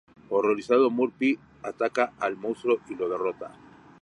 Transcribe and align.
Horrorizado, 0.31 0.89
Murphy 0.89 1.37
ataca 1.61 2.13
al 2.19 2.35
monstruo 2.35 2.79
y 2.89 2.95
lo 2.95 3.07
derrota. 3.07 3.51